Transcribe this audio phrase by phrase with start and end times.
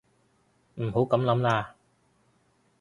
[0.77, 1.75] 唔好噉諗啦